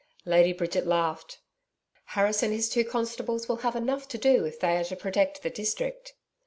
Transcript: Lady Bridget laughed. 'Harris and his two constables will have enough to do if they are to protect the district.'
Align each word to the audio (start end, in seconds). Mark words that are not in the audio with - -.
Lady 0.25 0.51
Bridget 0.51 0.87
laughed. 0.87 1.41
'Harris 2.05 2.41
and 2.41 2.51
his 2.51 2.69
two 2.69 2.83
constables 2.83 3.47
will 3.47 3.57
have 3.57 3.75
enough 3.75 4.07
to 4.07 4.17
do 4.17 4.45
if 4.45 4.59
they 4.59 4.77
are 4.77 4.83
to 4.83 4.95
protect 4.95 5.43
the 5.43 5.49
district.' 5.51 6.15